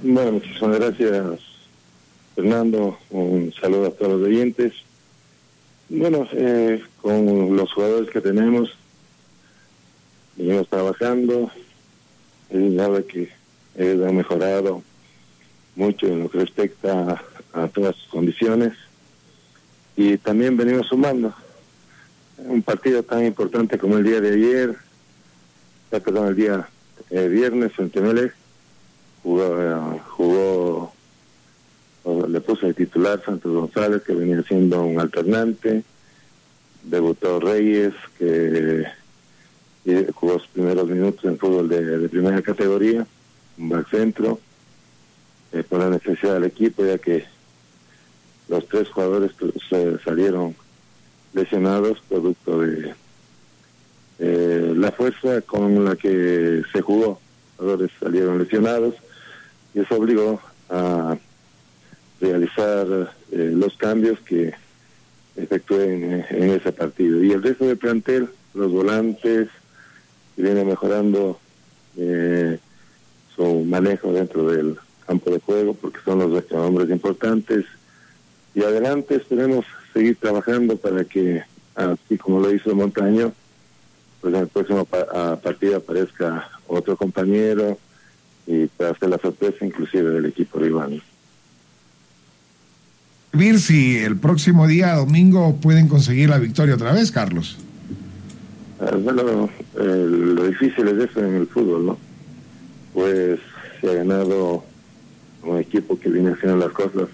Bueno, 0.00 0.32
muchísimas 0.32 0.78
gracias, 0.78 1.40
Fernando. 2.36 2.96
Un 3.10 3.52
saludo 3.60 3.88
a 3.88 3.90
todos 3.90 4.20
los 4.20 4.28
oyentes. 4.28 4.72
Bueno, 5.88 6.24
eh, 6.32 6.80
con 7.02 7.56
los 7.56 7.72
jugadores 7.72 8.08
que 8.08 8.20
tenemos, 8.20 8.70
venimos 10.36 10.68
trabajando. 10.68 11.50
Es 12.48 12.60
nada 12.60 13.02
que 13.02 13.28
ellos 13.76 14.06
han 14.06 14.16
mejorado 14.16 14.82
mucho 15.74 16.06
en 16.06 16.20
lo 16.20 16.30
que 16.30 16.38
respecta 16.38 17.20
a, 17.52 17.66
todas 17.66 17.96
sus 17.96 18.06
condiciones. 18.06 18.74
Y 19.96 20.16
también 20.18 20.56
venimos 20.56 20.86
sumando 20.86 21.34
un 22.38 22.62
partido 22.62 23.02
tan 23.02 23.26
importante 23.26 23.78
como 23.78 23.98
el 23.98 24.04
día 24.04 24.20
de 24.20 24.32
ayer, 24.32 24.76
perdón, 25.90 26.28
el 26.28 26.36
día 26.36 26.68
eh, 27.10 27.26
viernes 27.26 27.72
frente 27.72 27.98
a 27.98 28.02
jugó, 29.22 29.60
eh, 29.60 30.00
jugó 30.08 30.92
le 32.28 32.40
puse 32.40 32.66
el 32.66 32.74
titular 32.74 33.22
Santos 33.24 33.52
González, 33.52 34.02
que 34.02 34.14
venía 34.14 34.42
siendo 34.42 34.82
un 34.82 34.98
alternante, 34.98 35.82
debutó 36.84 37.40
Reyes, 37.40 37.92
que 38.18 38.84
jugó 40.14 40.38
sus 40.38 40.48
primeros 40.48 40.88
minutos 40.88 41.24
en 41.24 41.38
fútbol 41.38 41.68
de, 41.68 42.08
primera 42.08 42.40
categoría, 42.42 43.06
un 43.58 43.68
back 43.68 43.90
centro, 43.90 44.38
eh, 45.52 45.62
por 45.62 45.80
la 45.80 45.90
necesidad 45.90 46.34
del 46.34 46.44
equipo, 46.44 46.84
ya 46.84 46.98
que 46.98 47.24
los 48.48 48.66
tres 48.68 48.88
jugadores 48.88 49.32
pues, 49.38 49.52
salieron 50.04 50.54
lesionados 51.34 52.00
producto 52.08 52.60
de 52.60 52.94
la 54.18 54.90
fuerza 54.92 55.42
con 55.42 55.84
la 55.84 55.94
que 55.96 56.62
se 56.72 56.80
jugó. 56.80 57.20
Los 57.58 57.66
jugadores 57.66 57.90
salieron 58.00 58.38
lesionados 58.38 58.94
y 59.74 59.80
eso 59.80 59.96
obligó 59.96 60.40
a 60.70 61.16
realizar 62.20 63.14
eh, 63.30 63.52
los 63.54 63.76
cambios 63.76 64.18
que 64.20 64.52
efectué 65.36 66.24
en, 66.30 66.50
ese 66.50 66.72
partido. 66.72 67.22
Y 67.22 67.32
el 67.32 67.42
resto 67.42 67.66
del 67.66 67.76
plantel, 67.76 68.28
los 68.54 68.72
volantes, 68.72 69.48
viene 70.36 70.64
mejorando 70.64 71.38
eh, 71.96 72.58
su 73.34 73.64
manejo 73.64 74.12
dentro 74.12 74.48
del 74.48 74.76
campo 75.06 75.30
de 75.30 75.40
juego 75.40 75.74
porque 75.74 76.00
son 76.04 76.18
los 76.18 76.52
hombres 76.52 76.90
importantes. 76.90 77.64
Y 78.54 78.62
adelante 78.62 79.16
esperemos 79.16 79.64
seguir 79.92 80.16
trabajando 80.16 80.76
para 80.76 81.04
que, 81.04 81.42
así 81.74 82.18
como 82.18 82.40
lo 82.40 82.52
hizo 82.52 82.74
Montaño, 82.74 83.32
pues 84.20 84.34
en 84.34 84.40
el 84.40 84.48
próximo 84.48 84.84
partido 84.84 85.76
aparezca 85.76 86.50
otro 86.66 86.96
compañero 86.96 87.78
y 88.48 88.68
hacer 88.82 89.08
la 89.08 89.18
sorpresa 89.18 89.64
inclusive 89.64 90.10
del 90.10 90.26
equipo 90.26 90.58
rival 90.58 91.00
ver 93.38 93.58
si 93.60 93.96
el 93.98 94.16
próximo 94.16 94.66
día, 94.66 94.94
domingo, 94.94 95.56
pueden 95.56 95.88
conseguir 95.88 96.28
la 96.28 96.38
victoria 96.38 96.74
otra 96.74 96.92
vez, 96.92 97.10
Carlos. 97.10 97.56
Ah, 98.80 98.96
bueno, 98.96 99.48
lo 99.76 100.46
difícil 100.46 100.88
es 100.88 101.10
eso 101.10 101.24
en 101.24 101.34
el 101.34 101.46
fútbol, 101.46 101.86
¿no? 101.86 101.98
Pues 102.94 103.38
se 103.80 103.90
ha 103.90 103.94
ganado 103.94 104.64
un 105.44 105.58
equipo 105.58 105.98
que 105.98 106.10
viene 106.10 106.32
haciendo 106.32 106.58
las 106.58 106.72
cosas 106.72 107.08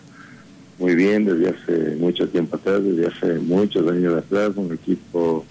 muy 0.78 0.94
bien 0.94 1.24
desde 1.24 1.50
hace 1.50 1.96
mucho 1.96 2.28
tiempo 2.28 2.56
atrás, 2.56 2.82
desde 2.82 3.06
hace 3.06 3.38
muchos 3.40 3.86
años 3.90 4.14
atrás, 4.14 4.52
un 4.56 4.72
equipo 4.72 5.44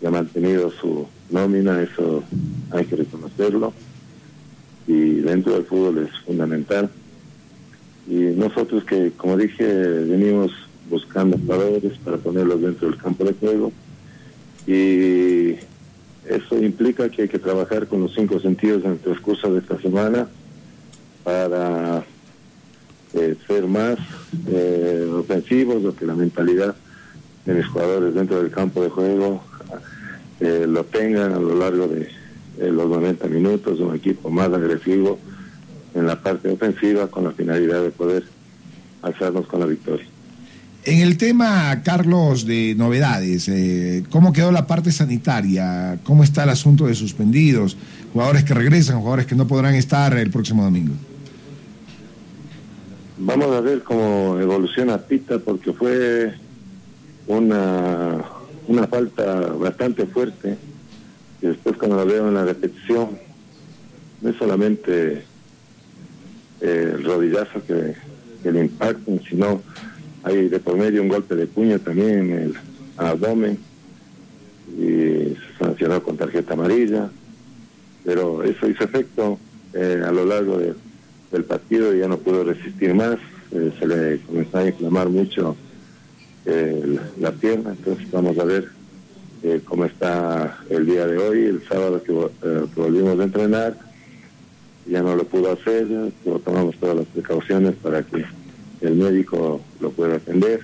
que 0.00 0.06
ha 0.06 0.10
mantenido 0.10 0.70
su 0.70 1.06
nómina, 1.30 1.80
eso 1.82 2.22
hay 2.70 2.84
que 2.86 2.96
reconocerlo. 2.96 3.72
Y 4.86 5.20
dentro 5.20 5.54
del 5.54 5.64
fútbol 5.64 5.98
es 5.98 6.20
fundamental. 6.24 6.90
Y 8.08 8.14
nosotros 8.14 8.84
que, 8.84 9.12
como 9.16 9.36
dije, 9.36 9.64
venimos 9.64 10.52
buscando 10.88 11.36
jugadores 11.38 11.98
para 12.04 12.16
ponerlos 12.18 12.60
dentro 12.60 12.88
del 12.88 12.98
campo 12.98 13.24
de 13.24 13.32
juego 13.32 13.72
y 14.66 15.56
eso 16.28 16.56
implica 16.60 17.08
que 17.08 17.22
hay 17.22 17.28
que 17.28 17.38
trabajar 17.38 17.86
con 17.86 18.00
los 18.00 18.14
cinco 18.14 18.40
sentidos 18.40 18.84
en 18.84 18.92
el 18.92 18.98
transcurso 18.98 19.52
de 19.52 19.60
esta 19.60 19.80
semana 19.80 20.28
para 21.22 22.04
eh, 23.14 23.36
ser 23.46 23.66
más 23.66 23.98
eh, 24.48 25.08
ofensivos, 25.12 25.82
lo 25.82 25.94
que 25.94 26.04
la 26.04 26.14
mentalidad 26.14 26.74
de 27.44 27.54
mis 27.54 27.66
jugadores 27.66 28.14
dentro 28.14 28.42
del 28.42 28.50
campo 28.50 28.82
de 28.82 28.88
juego 28.88 29.42
eh, 30.40 30.66
lo 30.68 30.84
tengan 30.84 31.32
a 31.32 31.38
lo 31.38 31.54
largo 31.54 31.86
de 31.86 32.08
los 32.58 32.88
90 32.88 33.26
minutos, 33.28 33.80
un 33.80 33.94
equipo 33.94 34.30
más 34.30 34.52
agresivo 34.52 35.18
en 35.94 36.06
la 36.06 36.20
parte 36.20 36.48
ofensiva 36.48 37.08
con 37.08 37.24
la 37.24 37.32
finalidad 37.32 37.82
de 37.82 37.90
poder 37.90 38.24
alzarnos 39.02 39.46
con 39.46 39.60
la 39.60 39.66
victoria. 39.66 40.06
En 40.84 41.00
el 41.00 41.16
tema, 41.16 41.82
Carlos, 41.82 42.46
de 42.46 42.76
novedades, 42.76 43.48
eh, 43.48 44.04
¿cómo 44.08 44.32
quedó 44.32 44.52
la 44.52 44.68
parte 44.68 44.92
sanitaria? 44.92 45.98
¿Cómo 46.04 46.22
está 46.22 46.44
el 46.44 46.50
asunto 46.50 46.86
de 46.86 46.94
suspendidos? 46.94 47.76
Jugadores 48.12 48.44
que 48.44 48.54
regresan, 48.54 48.98
jugadores 48.98 49.26
que 49.26 49.34
no 49.34 49.48
podrán 49.48 49.74
estar 49.74 50.16
el 50.16 50.30
próximo 50.30 50.62
domingo. 50.62 50.94
Vamos 53.18 53.50
a 53.50 53.60
ver 53.60 53.82
cómo 53.82 54.38
evoluciona 54.38 54.98
Pita, 54.98 55.40
porque 55.40 55.72
fue 55.72 56.34
una, 57.26 58.22
una 58.68 58.86
falta 58.86 59.40
bastante 59.58 60.06
fuerte. 60.06 60.56
Y 61.42 61.46
después 61.46 61.76
cuando 61.76 61.96
la 61.96 62.04
veo 62.04 62.28
en 62.28 62.34
la 62.34 62.44
repetición, 62.44 63.18
no 64.22 64.30
es 64.30 64.36
solamente 64.36 65.22
el 66.60 67.04
rodillazo 67.04 67.64
que, 67.66 67.94
le 68.50 68.60
impacta, 68.60 69.10
sino 69.28 69.60
hay 70.22 70.48
de 70.48 70.60
por 70.60 70.76
medio 70.76 71.02
un 71.02 71.08
golpe 71.08 71.34
de 71.34 71.48
puño 71.48 71.80
también 71.80 72.30
en 72.30 72.32
el 72.32 72.54
abdomen 72.96 73.58
y 74.78 75.34
se 75.34 75.58
sancionó 75.58 76.00
con 76.00 76.16
tarjeta 76.16 76.54
amarilla, 76.54 77.10
pero 78.04 78.44
eso 78.44 78.68
hizo 78.68 78.84
efecto 78.84 79.40
eh, 79.74 80.00
a 80.06 80.12
lo 80.12 80.24
largo 80.24 80.58
del 80.58 81.44
partido 81.44 81.92
y 81.92 81.98
ya 81.98 82.08
no 82.08 82.18
pudo 82.18 82.44
resistir 82.44 82.94
más, 82.94 83.16
eh, 83.50 83.72
se 83.80 83.86
le 83.86 84.20
comenzó 84.20 84.58
a 84.58 84.68
inflamar 84.68 85.08
mucho 85.08 85.56
eh, 86.44 86.98
la 87.18 87.32
pierna, 87.32 87.70
entonces 87.70 88.08
vamos 88.12 88.38
a 88.38 88.44
ver 88.44 88.75
cómo 89.64 89.84
está 89.84 90.58
el 90.70 90.86
día 90.86 91.06
de 91.06 91.18
hoy, 91.18 91.44
el 91.44 91.62
sábado 91.68 92.02
que 92.02 92.12
volvimos 92.74 93.18
a 93.20 93.24
entrenar 93.24 93.86
ya 94.88 95.02
no 95.02 95.16
lo 95.16 95.24
pudo 95.24 95.52
hacer, 95.52 95.86
tomamos 96.44 96.76
todas 96.76 96.96
las 96.96 97.06
precauciones 97.06 97.74
para 97.74 98.02
que 98.02 98.24
el 98.80 98.94
médico 98.94 99.60
lo 99.80 99.90
pueda 99.90 100.16
atender. 100.16 100.60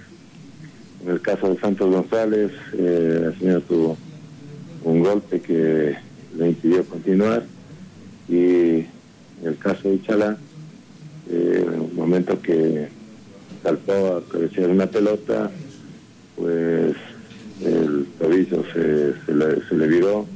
En 1.04 1.10
el 1.10 1.20
caso 1.20 1.48
de 1.52 1.60
Santos 1.60 1.90
González, 1.90 2.52
eh, 2.74 3.22
el 3.26 3.38
señor 3.38 3.62
tuvo 3.62 3.96
un 4.84 5.02
golpe 5.02 5.40
que 5.40 5.96
le 6.36 6.48
impidió 6.48 6.84
continuar 6.84 7.44
y 8.28 8.34
en 8.34 8.88
el 9.44 9.58
caso 9.58 9.88
de 9.88 10.00
Chalá, 10.02 10.36
eh, 11.28 11.66
en 11.66 11.80
un 11.80 11.96
momento 11.96 12.40
que 12.40 12.88
saltó 13.62 14.18
a 14.18 14.24
cabecear 14.30 14.70
una 14.70 14.86
pelota, 14.86 15.50
pues 16.36 16.94
el 17.64 18.06
tobillo 18.18 18.64
se, 18.72 19.14
se 19.24 19.74
le 19.74 19.86
viró 19.86 20.26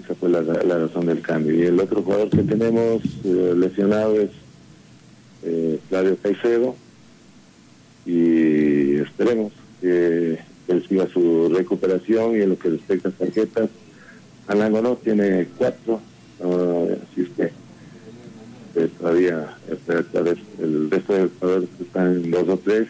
esa 0.00 0.14
fue 0.14 0.30
la, 0.30 0.42
razón 0.42 1.06
del 1.06 1.20
cambio. 1.20 1.54
Y 1.54 1.66
el 1.66 1.78
otro 1.78 2.02
jugador 2.02 2.30
que 2.30 2.42
tenemos 2.42 3.02
eh, 3.24 3.54
lesionado 3.56 4.20
es 4.20 4.30
eh, 5.42 5.78
Claudio 5.88 6.16
Caicedo. 6.22 6.74
Y 8.06 8.96
esperemos 8.96 9.52
que 9.80 10.38
él 10.68 10.86
siga 10.88 11.06
su 11.08 11.50
recuperación 11.54 12.36
y 12.36 12.40
en 12.40 12.50
lo 12.50 12.58
que 12.58 12.70
respecta 12.70 13.10
a 13.10 13.12
tarjetas, 13.12 13.70
Alango 14.48 14.82
no 14.82 14.96
tiene 14.96 15.46
cuatro, 15.56 16.00
así 16.40 17.22
es 17.22 17.28
que 17.36 17.52
eh, 18.74 18.88
todavía 18.98 19.56
el 20.58 20.90
resto 20.90 21.12
de 21.12 21.28
jugadores 21.28 21.68
están 21.80 22.06
en 22.12 22.30
dos 22.30 22.48
o 22.48 22.56
tres. 22.56 22.88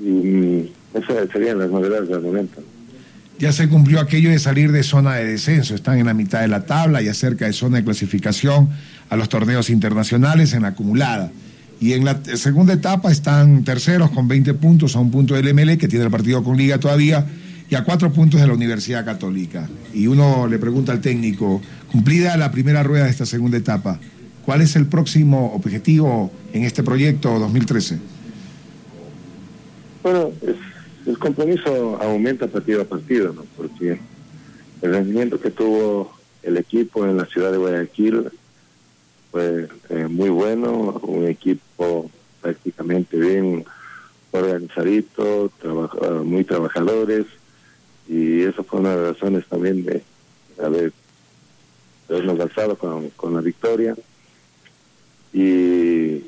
Y 0.00 0.08
mm, 0.08 0.68
esas 0.94 1.28
serían 1.30 1.58
las 1.58 1.70
novedades 1.70 2.08
del 2.08 2.20
momento 2.20 2.62
ya 3.40 3.52
se 3.52 3.70
cumplió 3.70 4.00
aquello 4.00 4.28
de 4.28 4.38
salir 4.38 4.70
de 4.70 4.82
zona 4.82 5.14
de 5.14 5.24
descenso, 5.24 5.74
están 5.74 5.98
en 5.98 6.04
la 6.04 6.12
mitad 6.12 6.42
de 6.42 6.48
la 6.48 6.66
tabla, 6.66 7.00
y 7.00 7.12
cerca 7.14 7.46
de 7.46 7.54
zona 7.54 7.78
de 7.78 7.84
clasificación 7.84 8.68
a 9.08 9.16
los 9.16 9.30
torneos 9.30 9.70
internacionales 9.70 10.52
en 10.52 10.62
la 10.62 10.68
acumulada. 10.68 11.32
Y 11.80 11.94
en 11.94 12.04
la 12.04 12.20
segunda 12.36 12.74
etapa 12.74 13.10
están 13.10 13.64
terceros 13.64 14.10
con 14.10 14.28
20 14.28 14.52
puntos 14.54 14.94
a 14.94 15.00
un 15.00 15.10
punto 15.10 15.34
del 15.34 15.54
ML, 15.54 15.78
que 15.78 15.88
tiene 15.88 16.04
el 16.04 16.10
partido 16.10 16.44
con 16.44 16.58
Liga 16.58 16.78
todavía, 16.78 17.26
y 17.70 17.74
a 17.76 17.82
cuatro 17.82 18.12
puntos 18.12 18.42
de 18.42 18.46
la 18.46 18.52
Universidad 18.52 19.06
Católica. 19.06 19.66
Y 19.94 20.06
uno 20.06 20.46
le 20.46 20.58
pregunta 20.58 20.92
al 20.92 21.00
técnico, 21.00 21.62
cumplida 21.90 22.36
la 22.36 22.50
primera 22.50 22.82
rueda 22.82 23.04
de 23.04 23.10
esta 23.10 23.24
segunda 23.24 23.56
etapa, 23.56 23.98
¿cuál 24.44 24.60
es 24.60 24.76
el 24.76 24.84
próximo 24.84 25.54
objetivo 25.54 26.30
en 26.52 26.64
este 26.64 26.82
proyecto 26.82 27.38
2013? 27.38 27.98
Bueno, 30.02 30.30
compromiso 31.20 31.98
aumenta 32.02 32.48
partido 32.48 32.82
a 32.82 32.84
partido, 32.84 33.32
¿no? 33.32 33.44
Porque 33.56 34.00
el 34.82 34.92
rendimiento 34.92 35.40
que 35.40 35.50
tuvo 35.50 36.12
el 36.42 36.56
equipo 36.56 37.04
en 37.04 37.16
la 37.16 37.26
ciudad 37.26 37.52
de 37.52 37.58
Guayaquil 37.58 38.30
fue 39.30 39.68
eh, 39.90 40.08
muy 40.08 40.30
bueno, 40.30 41.00
un 41.02 41.26
equipo 41.26 42.10
prácticamente 42.40 43.16
bien 43.16 43.64
organizadito, 44.32 45.52
muy 46.24 46.44
trabajadores, 46.44 47.26
y 48.08 48.42
eso 48.42 48.64
fue 48.64 48.80
una 48.80 48.96
de 48.96 49.02
las 49.02 49.14
razones 49.14 49.46
también 49.46 49.84
de 49.84 50.02
haber, 50.60 50.92
habernos 52.08 52.40
alzado 52.40 52.76
con, 52.76 53.34
la 53.34 53.40
victoria. 53.40 53.94
Y 55.32 56.24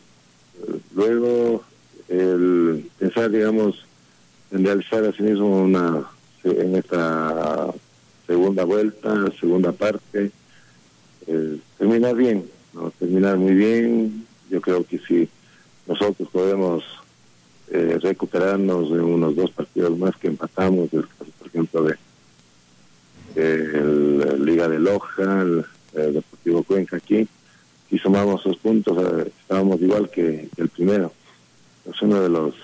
luego 0.95 1.65
el 2.09 2.89
pensar, 2.99 3.31
digamos, 3.31 3.85
realizar 4.53 5.05
así 5.05 5.23
mismo 5.23 5.63
una, 5.63 6.05
en 6.45 6.77
esta 6.77 7.73
segunda 8.27 8.65
vuelta, 8.65 9.31
segunda 9.41 9.73
parte, 9.73 10.31
terminar 11.79 12.15
bien, 12.15 12.45
¿no? 12.73 12.91
terminar 12.93 13.37
muy 13.39 13.55
bien. 13.55 14.27
Yo 14.51 14.61
creo 14.61 14.85
que 14.85 14.99
si 14.99 15.29
nosotros 15.87 16.29
podemos 16.31 16.85
eh, 17.71 17.99
recuperarnos 18.03 18.91
de 18.91 19.01
unos 19.01 19.35
dos 19.35 19.51
partidos 19.51 19.99
más 19.99 20.15
que 20.17 20.29
empatamos, 20.29 20.91
por 20.91 21.07
ejemplo, 21.47 21.85
de, 21.85 21.97
el, 23.35 24.45
Liga 24.45 24.69
de 24.69 24.79
Loja, 24.79 25.43
el, 25.43 25.65
Deportivo 25.93 26.63
Cuenca 26.63 26.97
aquí, 26.97 27.27
y 27.91 27.99
sumamos 27.99 28.41
esos 28.41 28.57
puntos, 28.59 28.97
eh, 28.99 29.33
estábamos 29.41 29.81
igual 29.81 30.11
que, 30.11 30.49
el 30.57 30.69
primero. 30.69 31.13
Es 31.91 32.01
uno 32.03 32.21
de 32.21 32.29
los, 32.29 32.55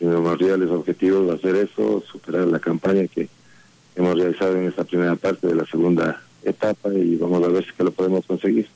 los 0.00 0.38
reales 0.38 0.70
objetivos 0.70 1.28
va 1.28 1.34
a 1.34 1.38
ser 1.38 1.56
eso, 1.56 2.02
superar 2.10 2.46
la 2.46 2.58
campaña 2.58 3.06
que 3.06 3.28
hemos 3.94 4.14
realizado 4.14 4.56
en 4.56 4.68
esta 4.68 4.84
primera 4.84 5.16
parte 5.16 5.46
de 5.46 5.54
la 5.54 5.66
segunda 5.66 6.22
etapa 6.44 6.92
y 6.92 7.16
vamos 7.16 7.42
a 7.42 7.48
ver 7.48 7.64
si 7.64 7.82
lo 7.82 7.90
podemos 7.90 8.24
conseguir. 8.26 8.68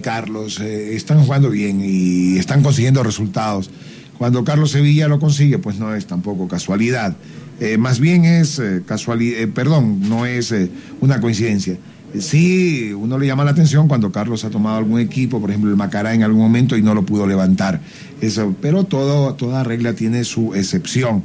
Carlos, 0.00 0.60
eh, 0.60 0.94
están 0.94 1.24
jugando 1.24 1.50
bien 1.50 1.80
y 1.84 2.38
están 2.38 2.62
consiguiendo 2.62 3.02
resultados. 3.02 3.70
Cuando 4.16 4.44
Carlos 4.44 4.70
Sevilla 4.70 5.08
lo 5.08 5.18
consigue, 5.18 5.58
pues 5.58 5.78
no 5.78 5.94
es 5.94 6.06
tampoco 6.06 6.48
casualidad. 6.48 7.16
Eh, 7.60 7.76
más 7.76 7.98
bien 7.98 8.24
es 8.24 8.58
eh, 8.58 8.82
casualidad, 8.86 9.48
perdón, 9.48 10.08
no 10.08 10.26
es 10.26 10.54
una 11.00 11.20
coincidencia. 11.20 11.76
Sí, 12.18 12.92
uno 12.92 13.18
le 13.18 13.26
llama 13.26 13.44
la 13.44 13.50
atención 13.50 13.88
cuando 13.88 14.10
Carlos 14.10 14.44
ha 14.44 14.50
tomado 14.50 14.78
algún 14.78 15.00
equipo, 15.00 15.40
por 15.40 15.50
ejemplo 15.50 15.70
el 15.70 15.76
Macará 15.76 16.14
en 16.14 16.22
algún 16.22 16.40
momento 16.40 16.76
y 16.76 16.82
no 16.82 16.94
lo 16.94 17.02
pudo 17.04 17.26
levantar. 17.26 17.80
Eso, 18.20 18.54
pero 18.62 18.84
todo, 18.84 19.34
toda 19.34 19.62
regla 19.64 19.92
tiene 19.92 20.24
su 20.24 20.54
excepción. 20.54 21.22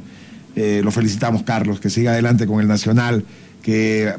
lo 0.56 0.90
felicitamos, 0.90 1.42
Carlos, 1.42 1.80
que 1.80 1.90
siga 1.90 2.12
adelante 2.12 2.46
con 2.46 2.60
el 2.60 2.68
Nacional, 2.68 3.24
que 3.62 4.12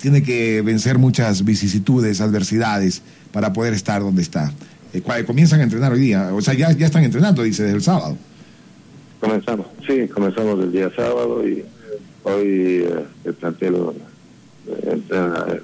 tiene 0.00 0.22
que 0.22 0.62
vencer 0.62 0.98
muchas 0.98 1.44
vicisitudes, 1.44 2.20
adversidades, 2.20 3.02
para 3.32 3.52
poder 3.52 3.74
estar 3.74 4.00
donde 4.00 4.22
está. 4.22 4.52
Eh, 4.92 5.02
comienzan 5.24 5.60
a 5.60 5.62
entrenar 5.62 5.92
hoy 5.92 6.00
día, 6.00 6.34
o 6.34 6.40
sea, 6.40 6.54
ya, 6.54 6.70
están 6.70 7.04
entrenando, 7.04 7.42
dice, 7.42 7.62
desde 7.62 7.76
el 7.76 7.82
sábado. 7.82 8.16
Comenzamos, 9.20 9.66
sí, 9.86 10.08
comenzamos 10.08 10.58
el 10.64 10.72
día 10.72 10.90
sábado 10.96 11.46
y 11.46 11.62
hoy 12.24 12.46
eh, 12.46 13.04
el 13.24 13.34
plantel, 13.34 13.74
eh, 13.74 13.78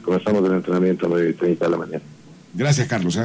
comenzamos 0.03 0.45
el 0.45 0.57
entrenamiento 0.57 1.07
a 1.07 1.11
9.30 1.11 1.59
de 1.59 1.69
la 1.69 1.77
mañana. 1.77 2.03
Gracias, 2.55 2.89
Carlos. 2.89 3.19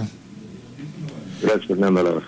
Gracias, 1.41 1.65
Fernando. 1.65 2.21